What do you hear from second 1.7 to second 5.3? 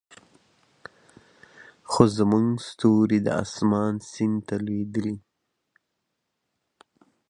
خو زموږ ستوري د اسمان سیند ته لویدلې